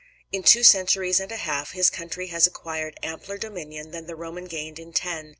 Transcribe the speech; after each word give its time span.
In 0.31 0.41
two 0.41 0.63
centuries 0.63 1.19
and 1.19 1.31
a 1.31 1.35
half 1.37 1.73
his 1.73 1.91
country 1.91 2.25
has 2.29 2.47
acquired 2.47 2.97
ampler 3.03 3.37
dominion 3.37 3.91
than 3.91 4.07
the 4.07 4.15
Roman 4.15 4.45
gained 4.45 4.79
in 4.79 4.93
ten. 4.93 5.29